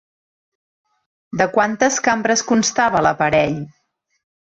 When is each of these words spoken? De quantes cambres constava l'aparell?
De 1.43 1.47
quantes 1.59 2.01
cambres 2.09 2.47
constava 2.51 3.07
l'aparell? 3.09 3.65